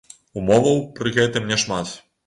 [0.41, 1.99] Умоваў пры гэтым няшмат.